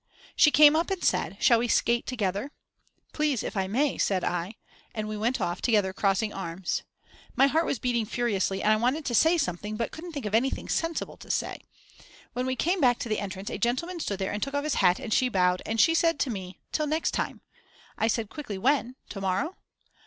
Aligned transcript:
She 0.35 0.49
came 0.49 0.75
up 0.75 0.89
and 0.89 1.03
said: 1.03 1.37
Shall 1.39 1.59
we 1.59 1.67
skate 1.67 2.07
together? 2.07 2.51
Please, 3.13 3.43
if 3.43 3.55
I 3.55 3.67
may, 3.67 3.99
said 3.99 4.23
I, 4.23 4.55
and 4.95 5.07
we 5.07 5.15
went 5.15 5.39
off 5.39 5.61
together 5.61 5.93
crossing 5.93 6.33
arms. 6.33 6.81
My 7.35 7.45
heart 7.45 7.67
was 7.67 7.77
beating 7.77 8.07
furiously, 8.07 8.63
and 8.63 8.73
I 8.73 8.77
wanted 8.77 9.05
to 9.05 9.13
say 9.13 9.37
something, 9.37 9.77
but 9.77 9.91
couldn't 9.91 10.13
think 10.13 10.25
of 10.25 10.33
anything 10.33 10.69
sensible 10.69 11.17
to 11.17 11.29
say. 11.29 11.61
When 12.33 12.47
we 12.47 12.55
came 12.55 12.81
back 12.81 12.97
to 12.97 13.09
the 13.09 13.19
entrance 13.19 13.51
a 13.51 13.59
gentleman 13.59 13.99
stood 13.99 14.17
there 14.17 14.31
and 14.31 14.41
took 14.41 14.55
off 14.55 14.63
his 14.63 14.81
hat 14.81 14.97
and 14.99 15.13
she 15.13 15.29
bowed, 15.29 15.61
and 15.67 15.79
she 15.79 15.93
said 15.93 16.17
to 16.21 16.31
me: 16.31 16.57
Till 16.71 16.87
next 16.87 17.11
time. 17.11 17.41
I 17.95 18.07
said 18.07 18.31
quickly: 18.31 18.57
When? 18.57 18.95
Tomorrow? 19.07 19.55